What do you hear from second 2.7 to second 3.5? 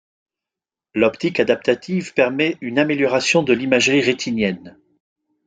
amélioration